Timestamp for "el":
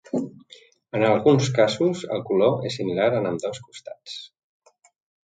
2.15-2.23